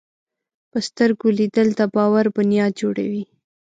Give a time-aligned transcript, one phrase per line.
[0.71, 3.23] په سترګو لیدل د باور بنیاد جوړوي